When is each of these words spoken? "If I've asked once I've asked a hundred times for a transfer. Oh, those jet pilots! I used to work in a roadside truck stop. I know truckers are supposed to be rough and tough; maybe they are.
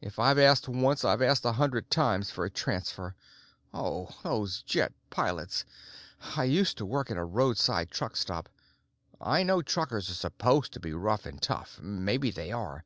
"If 0.00 0.18
I've 0.18 0.38
asked 0.38 0.70
once 0.70 1.04
I've 1.04 1.20
asked 1.20 1.44
a 1.44 1.52
hundred 1.52 1.90
times 1.90 2.30
for 2.30 2.46
a 2.46 2.50
transfer. 2.50 3.14
Oh, 3.74 4.08
those 4.22 4.62
jet 4.62 4.94
pilots! 5.10 5.66
I 6.34 6.44
used 6.44 6.78
to 6.78 6.86
work 6.86 7.10
in 7.10 7.18
a 7.18 7.26
roadside 7.26 7.90
truck 7.90 8.16
stop. 8.16 8.48
I 9.20 9.42
know 9.42 9.60
truckers 9.60 10.08
are 10.08 10.14
supposed 10.14 10.72
to 10.72 10.80
be 10.80 10.94
rough 10.94 11.26
and 11.26 11.42
tough; 11.42 11.78
maybe 11.82 12.30
they 12.30 12.50
are. 12.52 12.84